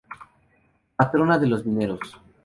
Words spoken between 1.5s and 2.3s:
mineros.